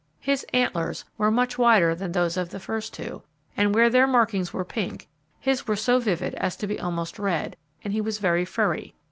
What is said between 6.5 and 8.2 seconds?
to be almost red, and he was